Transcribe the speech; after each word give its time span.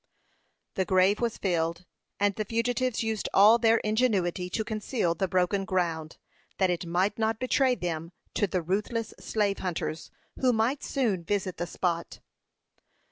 The 0.73 0.83
grave 0.85 1.19
was 1.21 1.37
filled, 1.37 1.85
and 2.19 2.33
the 2.33 2.43
fugitives 2.43 3.03
used 3.03 3.29
all 3.35 3.59
their 3.59 3.77
ingenuity 3.83 4.49
to 4.49 4.63
conceal 4.63 5.13
the 5.13 5.27
broken 5.27 5.63
ground, 5.63 6.17
that 6.57 6.71
it 6.71 6.87
might 6.87 7.19
not 7.19 7.37
betray 7.37 7.75
them 7.75 8.11
to 8.33 8.47
the 8.47 8.63
ruthless 8.63 9.13
slave 9.19 9.59
hunters, 9.59 10.09
who 10.39 10.53
might 10.53 10.81
soon 10.81 11.23
visit 11.23 11.57
the 11.57 11.67
spot. 11.67 12.19